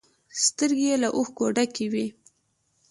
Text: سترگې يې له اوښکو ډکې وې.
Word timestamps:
سترگې 0.43 0.87
يې 0.91 0.95
له 1.03 1.09
اوښکو 1.17 1.45
ډکې 1.55 1.85
وې. 1.91 2.05